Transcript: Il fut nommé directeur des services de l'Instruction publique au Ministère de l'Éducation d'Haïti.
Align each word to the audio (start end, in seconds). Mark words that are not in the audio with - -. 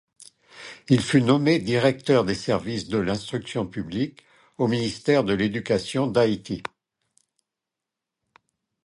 Il 0.89 0.99
fut 0.99 1.21
nommé 1.21 1.59
directeur 1.59 2.25
des 2.25 2.33
services 2.33 2.87
de 2.89 2.97
l'Instruction 2.97 3.67
publique 3.67 4.23
au 4.57 4.67
Ministère 4.67 5.23
de 5.23 5.35
l'Éducation 5.35 6.07
d'Haïti. 6.07 6.63